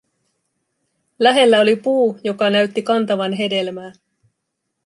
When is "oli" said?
1.59-1.75